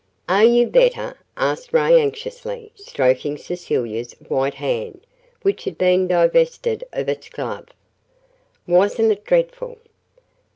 [0.27, 5.05] "Are you better?" asked Ray anxiously, stroking Cecilia's white hand,
[5.43, 7.67] which had been divested of its glove.
[8.65, 9.77] "Wasn't it dreadful?"